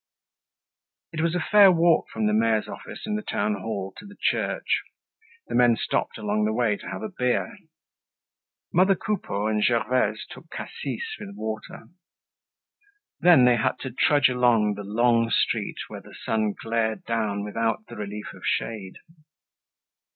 [1.13, 4.17] It was a fair walk from the mayor's office in the town hall to the
[4.19, 4.81] church.
[5.45, 7.55] The men stopped along the way to have a beer.
[8.73, 11.89] Mother Coupeau and Gervaise took cassis with water.
[13.19, 17.43] Then they had to trudge along the long street where the sun glared straight down
[17.43, 18.95] without the relief of shade.